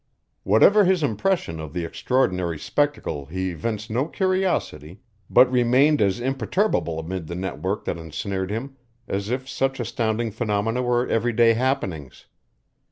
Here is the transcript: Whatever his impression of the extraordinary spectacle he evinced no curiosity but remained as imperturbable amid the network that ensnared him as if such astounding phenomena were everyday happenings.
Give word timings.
Whatever 0.41 0.83
his 0.83 1.03
impression 1.03 1.59
of 1.59 1.73
the 1.73 1.85
extraordinary 1.85 2.57
spectacle 2.57 3.27
he 3.27 3.51
evinced 3.51 3.91
no 3.91 4.07
curiosity 4.07 4.99
but 5.29 5.51
remained 5.51 6.01
as 6.01 6.19
imperturbable 6.19 6.97
amid 6.97 7.27
the 7.27 7.35
network 7.35 7.85
that 7.85 7.99
ensnared 7.99 8.49
him 8.49 8.77
as 9.07 9.29
if 9.29 9.47
such 9.47 9.79
astounding 9.79 10.31
phenomena 10.31 10.81
were 10.81 11.07
everyday 11.07 11.53
happenings. 11.53 12.25